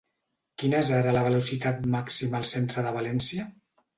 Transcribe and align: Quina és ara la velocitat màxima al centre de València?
Quina 0.61 0.79
és 0.85 0.89
ara 0.99 1.11
la 1.17 1.21
velocitat 1.27 1.85
màxima 1.97 2.39
al 2.39 2.49
centre 2.55 2.87
de 2.87 2.97
València? 2.99 3.49